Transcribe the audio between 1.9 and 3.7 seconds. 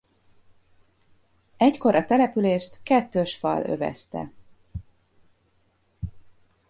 a települést kettős fal